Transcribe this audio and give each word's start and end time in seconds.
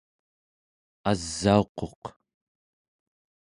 asauquq 1.11 2.01